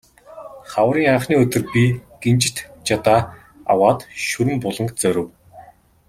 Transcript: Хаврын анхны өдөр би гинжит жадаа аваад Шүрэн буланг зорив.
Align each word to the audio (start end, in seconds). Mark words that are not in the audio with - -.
Хаврын 0.71 1.09
анхны 1.15 1.35
өдөр 1.43 1.63
би 1.73 1.83
гинжит 2.21 2.57
жадаа 2.87 3.19
аваад 3.71 3.99
Шүрэн 4.27 4.57
буланг 4.63 4.91
зорив. 5.01 5.27